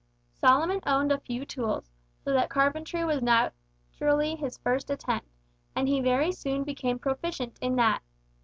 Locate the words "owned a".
0.87-1.19